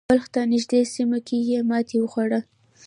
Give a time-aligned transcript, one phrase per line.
[0.09, 2.39] بلخ ته نږدې سیمه کې یې ماتې وخوړه.